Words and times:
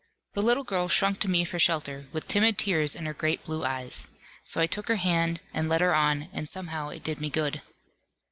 The 0.33 0.41
little 0.41 0.63
girl 0.63 0.87
shrunk 0.89 1.19
to 1.19 1.27
me 1.27 1.45
for 1.45 1.59
shelter, 1.59 2.07
with 2.11 2.27
timid 2.27 2.57
tears 2.57 2.95
in 2.95 3.05
her 3.05 3.13
great 3.13 3.43
blue 3.45 3.63
eyes. 3.63 4.07
So 4.43 4.59
I 4.59 4.65
took 4.65 4.87
her 4.87 4.95
hand, 4.95 5.41
and 5.53 5.69
led 5.69 5.81
her 5.81 5.93
on, 5.93 6.27
and 6.33 6.49
somehow 6.49 6.89
it 6.89 7.03
did 7.03 7.21
me 7.21 7.29
good. 7.29 7.61